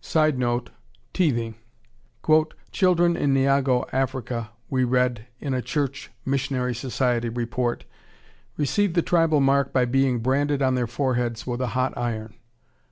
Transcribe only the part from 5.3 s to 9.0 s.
in a Church Missionary Society report, "receive the